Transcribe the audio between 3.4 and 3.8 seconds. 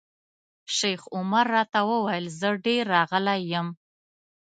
یم.